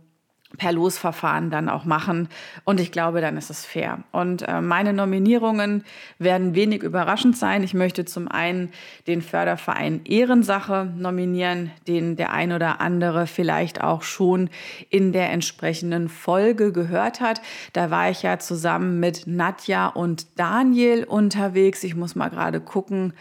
per 0.59 0.73
Losverfahren 0.73 1.51
dann 1.51 1.69
auch 1.69 1.85
machen. 1.85 2.29
Und 2.65 2.81
ich 2.81 2.93
glaube, 2.93 3.21
dann 3.21 3.37
ist 3.37 3.51
es 3.51 3.65
fair. 3.65 3.99
Und 4.13 4.43
äh, 4.43 4.61
meine 4.61 4.93
Nominierungen 4.93 5.85
werden 6.19 6.55
wenig 6.55 6.83
überraschend 6.83 7.37
sein. 7.37 7.63
Ich 7.63 7.75
möchte 7.75 8.05
zum 8.05 8.29
einen 8.29 8.71
den 9.07 9.23
Förderverein 9.23 10.03
Ehrensache 10.05 10.93
nominieren, 10.97 11.71
den 11.87 12.17
der 12.17 12.33
ein 12.33 12.53
oder 12.53 12.81
andere 12.81 13.27
vielleicht 13.27 13.83
auch 13.83 14.03
schon 14.03 14.51
in 14.91 15.13
der 15.13 15.31
entsprechenden 15.31 16.09
Folge 16.09 16.73
gehört 16.73 17.21
hat. 17.21 17.41
Da 17.73 17.91
war 17.91 18.11
ich 18.11 18.23
ja 18.23 18.39
zusammen 18.39 19.01
mit 19.01 19.27
Nadja 19.27 19.89
und 19.89 20.39
Daniel 20.39 21.05
unterwegs. 21.05 21.85
Ich 21.85 21.97
muss 21.97 22.15
mal 22.15 22.29
gerade 22.29 22.61
gucken, 22.61 23.15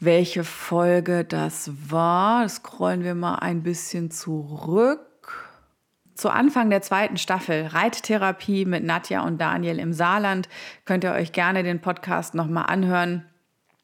welche 0.00 0.44
Folge 0.44 1.24
das 1.24 1.70
war. 1.88 2.48
Scrollen 2.48 3.04
wir 3.04 3.14
mal 3.14 3.36
ein 3.36 3.62
bisschen 3.62 4.10
zurück 4.10 5.13
zu 6.14 6.30
Anfang 6.30 6.70
der 6.70 6.82
zweiten 6.82 7.16
Staffel 7.16 7.66
Reittherapie 7.66 8.64
mit 8.64 8.84
Nadja 8.84 9.22
und 9.22 9.40
Daniel 9.40 9.78
im 9.78 9.92
Saarland 9.92 10.48
könnt 10.84 11.04
ihr 11.04 11.12
euch 11.12 11.32
gerne 11.32 11.62
den 11.62 11.80
Podcast 11.80 12.34
nochmal 12.34 12.66
anhören. 12.66 13.24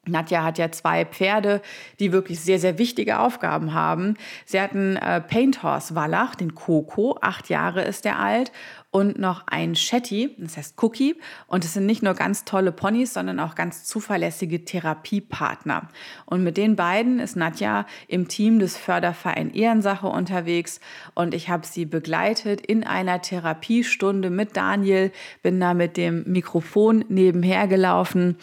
Nadja 0.07 0.43
hat 0.43 0.57
ja 0.57 0.71
zwei 0.71 1.05
Pferde, 1.05 1.61
die 1.99 2.11
wirklich 2.11 2.39
sehr, 2.39 2.57
sehr 2.57 2.79
wichtige 2.79 3.19
Aufgaben 3.19 3.75
haben. 3.75 4.15
Sie 4.45 4.59
hat 4.59 4.71
einen 4.71 4.95
äh, 4.95 5.21
Paint 5.21 5.61
Horse 5.61 5.93
Wallach, 5.93 6.33
den 6.33 6.55
Coco, 6.55 7.19
acht 7.21 7.49
Jahre 7.49 7.83
ist 7.83 8.05
er 8.07 8.17
alt, 8.17 8.51
und 8.91 9.17
noch 9.17 9.47
ein 9.47 9.75
Shetty, 9.75 10.35
das 10.37 10.57
heißt 10.57 10.81
Cookie. 10.83 11.15
Und 11.47 11.63
es 11.63 11.73
sind 11.73 11.85
nicht 11.85 12.03
nur 12.03 12.13
ganz 12.13 12.43
tolle 12.43 12.73
Ponys, 12.73 13.13
sondern 13.13 13.39
auch 13.39 13.55
ganz 13.55 13.85
zuverlässige 13.85 14.65
Therapiepartner. 14.65 15.87
Und 16.25 16.43
mit 16.43 16.57
den 16.57 16.75
beiden 16.75 17.19
ist 17.19 17.37
Nadja 17.37 17.85
im 18.09 18.27
Team 18.27 18.59
des 18.59 18.75
Förderverein 18.77 19.53
Ehrensache 19.53 20.07
unterwegs. 20.07 20.81
Und 21.13 21.33
ich 21.33 21.49
habe 21.49 21.65
sie 21.65 21.85
begleitet 21.85 22.59
in 22.59 22.83
einer 22.83 23.21
Therapiestunde 23.21 24.29
mit 24.29 24.57
Daniel, 24.57 25.11
bin 25.41 25.59
da 25.59 25.73
mit 25.73 25.95
dem 25.95 26.23
Mikrofon 26.29 27.05
nebenher 27.07 27.67
gelaufen 27.67 28.35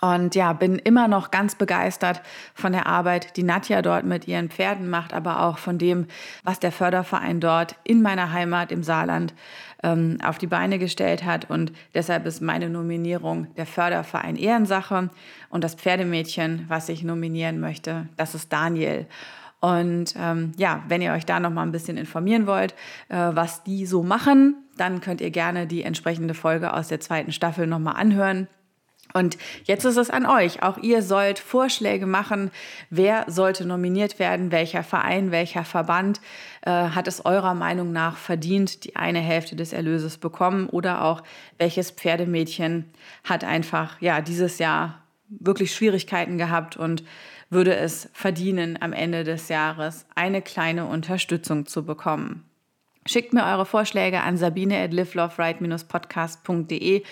und 0.00 0.34
ja, 0.34 0.52
bin 0.54 0.76
immer 0.76 1.08
noch 1.08 1.30
ganz 1.30 1.54
begeistert 1.54 2.22
von 2.54 2.72
der 2.72 2.86
Arbeit, 2.86 3.36
die 3.36 3.42
Nadja 3.42 3.82
dort 3.82 4.04
mit 4.04 4.26
ihren 4.26 4.48
Pferden 4.48 4.88
macht, 4.88 5.12
aber 5.12 5.42
auch 5.42 5.58
von 5.58 5.76
dem, 5.76 6.06
was 6.42 6.58
der 6.58 6.72
Förderverein 6.72 7.40
dort 7.40 7.76
in 7.84 8.00
meiner 8.00 8.32
Heimat 8.32 8.72
im 8.72 8.82
Saarland 8.82 9.34
ähm, 9.82 10.18
auf 10.24 10.38
die 10.38 10.46
Beine 10.46 10.78
gestellt 10.78 11.24
hat. 11.24 11.50
Und 11.50 11.72
deshalb 11.94 12.24
ist 12.26 12.40
meine 12.40 12.70
Nominierung 12.70 13.54
der 13.56 13.66
Förderverein 13.66 14.36
Ehrensache. 14.36 15.10
Und 15.50 15.64
das 15.64 15.74
Pferdemädchen, 15.74 16.64
was 16.68 16.88
ich 16.88 17.02
nominieren 17.02 17.60
möchte, 17.60 18.08
das 18.16 18.34
ist 18.34 18.52
Daniel. 18.52 19.06
Und 19.60 20.14
ähm, 20.18 20.52
ja, 20.56 20.82
wenn 20.88 21.02
ihr 21.02 21.12
euch 21.12 21.26
da 21.26 21.38
noch 21.38 21.50
mal 21.50 21.62
ein 21.62 21.72
bisschen 21.72 21.98
informieren 21.98 22.46
wollt, 22.46 22.72
äh, 23.10 23.16
was 23.16 23.62
die 23.64 23.84
so 23.84 24.02
machen, 24.02 24.56
dann 24.78 25.02
könnt 25.02 25.20
ihr 25.20 25.30
gerne 25.30 25.66
die 25.66 25.82
entsprechende 25.82 26.32
Folge 26.32 26.72
aus 26.72 26.88
der 26.88 27.00
zweiten 27.00 27.32
Staffel 27.32 27.66
noch 27.66 27.78
mal 27.78 27.92
anhören. 27.92 28.48
Und 29.12 29.38
jetzt 29.64 29.84
ist 29.84 29.96
es 29.96 30.10
an 30.10 30.26
euch. 30.26 30.62
Auch 30.62 30.78
ihr 30.78 31.02
sollt 31.02 31.38
Vorschläge 31.38 32.06
machen. 32.06 32.50
Wer 32.90 33.24
sollte 33.28 33.64
nominiert 33.64 34.18
werden? 34.18 34.52
Welcher 34.52 34.82
Verein, 34.82 35.30
welcher 35.30 35.64
Verband 35.64 36.20
äh, 36.62 36.70
hat 36.70 37.08
es 37.08 37.24
eurer 37.24 37.54
Meinung 37.54 37.92
nach 37.92 38.16
verdient, 38.16 38.84
die 38.84 38.96
eine 38.96 39.20
Hälfte 39.20 39.56
des 39.56 39.72
Erlöses 39.72 40.18
bekommen? 40.18 40.68
Oder 40.68 41.04
auch 41.04 41.22
welches 41.58 41.90
Pferdemädchen 41.90 42.84
hat 43.24 43.44
einfach 43.44 44.00
ja 44.00 44.20
dieses 44.20 44.58
Jahr 44.58 45.02
wirklich 45.28 45.74
Schwierigkeiten 45.74 46.38
gehabt 46.38 46.76
und 46.76 47.04
würde 47.50 47.74
es 47.74 48.08
verdienen, 48.12 48.78
am 48.80 48.92
Ende 48.92 49.24
des 49.24 49.48
Jahres 49.48 50.06
eine 50.14 50.42
kleine 50.42 50.86
Unterstützung 50.86 51.66
zu 51.66 51.84
bekommen? 51.84 52.49
Schickt 53.10 53.32
mir 53.32 53.44
eure 53.44 53.66
Vorschläge 53.66 54.20
an 54.20 54.36
sabine 54.36 54.78
at 54.78 54.92
liveloveright-podcast.de 54.92 57.02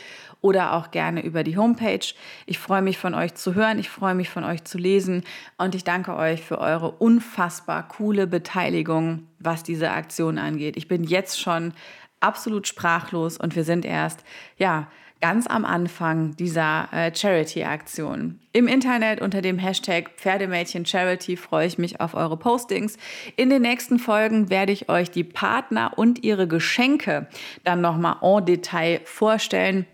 oder 0.40 0.74
auch 0.74 0.92
gerne 0.92 1.24
über 1.24 1.42
die 1.42 1.56
Homepage. 1.56 2.14
Ich 2.46 2.60
freue 2.60 2.82
mich 2.82 2.98
von 2.98 3.14
euch 3.14 3.34
zu 3.34 3.56
hören, 3.56 3.80
ich 3.80 3.90
freue 3.90 4.14
mich 4.14 4.28
von 4.28 4.44
euch 4.44 4.62
zu 4.62 4.78
lesen 4.78 5.24
und 5.56 5.74
ich 5.74 5.82
danke 5.82 6.14
euch 6.14 6.42
für 6.42 6.60
eure 6.60 6.92
unfassbar 6.92 7.88
coole 7.88 8.28
Beteiligung, 8.28 9.26
was 9.40 9.64
diese 9.64 9.90
Aktion 9.90 10.38
angeht. 10.38 10.76
Ich 10.76 10.86
bin 10.86 11.02
jetzt 11.02 11.40
schon 11.40 11.72
absolut 12.20 12.68
sprachlos 12.68 13.36
und 13.36 13.56
wir 13.56 13.64
sind 13.64 13.84
erst, 13.84 14.22
ja, 14.56 14.86
ganz 15.20 15.46
am 15.46 15.64
Anfang 15.64 16.36
dieser 16.36 16.88
äh, 16.92 17.14
Charity-Aktion. 17.14 18.40
Im 18.52 18.68
Internet 18.68 19.20
unter 19.20 19.42
dem 19.42 19.58
Hashtag 19.58 20.10
Pferdemädchen 20.16 20.86
Charity 20.86 21.36
freue 21.36 21.66
ich 21.66 21.78
mich 21.78 22.00
auf 22.00 22.14
eure 22.14 22.36
Postings. 22.36 22.96
In 23.36 23.50
den 23.50 23.62
nächsten 23.62 23.98
Folgen 23.98 24.50
werde 24.50 24.72
ich 24.72 24.88
euch 24.88 25.10
die 25.10 25.24
Partner 25.24 25.92
und 25.96 26.24
ihre 26.24 26.46
Geschenke 26.48 27.28
dann 27.64 27.80
nochmal 27.80 28.16
en 28.22 28.44
Detail 28.44 29.00
vorstellen 29.04 29.86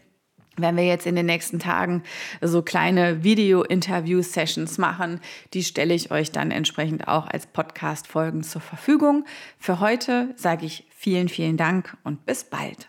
wenn 0.57 0.77
wir 0.77 0.85
jetzt 0.85 1.07
in 1.07 1.17
den 1.17 1.27
nächsten 1.27 1.59
Tagen 1.59 2.03
so 2.41 2.63
kleine 2.63 3.25
Video-Interview-Sessions 3.25 4.79
machen, 4.79 5.21
die 5.53 5.65
stelle 5.65 5.95
ich 5.95 6.11
euch 6.11 6.31
dann 6.31 6.51
entsprechend 6.51 7.09
auch 7.09 7.27
als 7.27 7.47
Podcast-Folgen 7.47 8.43
zur 8.43 8.61
Verfügung. 8.61 9.25
Für 9.59 9.81
heute 9.81 10.33
sage 10.37 10.67
ich 10.67 10.87
vielen, 10.91 11.29
vielen 11.29 11.57
Dank 11.57 11.97
und 12.05 12.25
bis 12.25 12.45
bald. 12.45 12.89